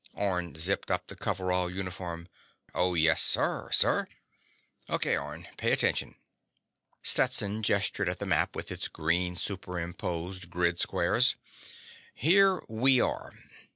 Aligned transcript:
Orne 0.15 0.55
zipped 0.55 0.89
up 0.89 1.05
the 1.05 1.15
coverall 1.15 1.69
uniform. 1.69 2.27
"Oh, 2.73 2.95
yes, 2.95 3.21
sir... 3.21 3.69
sir." 3.71 4.07
"O.K., 4.89 5.15
Orne, 5.15 5.47
pay 5.57 5.71
attention." 5.71 6.15
Stetson 7.03 7.61
gestured 7.61 8.09
at 8.09 8.17
the 8.17 8.25
map 8.25 8.55
with 8.55 8.71
its 8.71 8.87
green 8.87 9.35
superimposed 9.35 10.49
grid 10.49 10.79
squares. 10.79 11.35
"Here 12.15 12.63
we 12.67 12.99
are. 12.99 13.33